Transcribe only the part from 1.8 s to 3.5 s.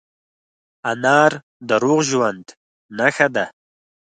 روغ ژوند نښه ده.